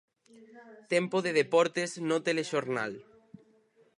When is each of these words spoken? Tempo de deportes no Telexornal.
Tempo 0.93 1.17
de 1.25 1.31
deportes 1.41 1.89
no 2.09 2.17
Telexornal. 2.27 2.91